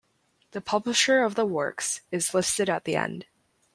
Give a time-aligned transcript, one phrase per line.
[0.53, 3.27] The publisher of the works is listed at the end.